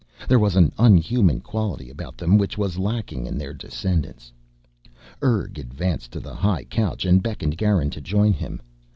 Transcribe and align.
There 0.27 0.39
was 0.39 0.55
an 0.55 0.71
un 0.79 0.97
human 0.97 1.41
quality 1.41 1.91
about 1.91 2.17
them 2.17 2.39
which 2.39 2.57
was 2.57 2.79
lacking 2.79 3.27
in 3.27 3.37
their 3.37 3.53
descendents. 3.53 4.33
Urg 5.23 5.59
advanced 5.59 6.09
to 6.13 6.19
the 6.19 6.33
high 6.33 6.63
couch 6.63 7.05
and 7.05 7.21
beckoned 7.21 7.55
Garin 7.55 7.91
to 7.91 8.01
join 8.01 8.33
him. 8.33 8.63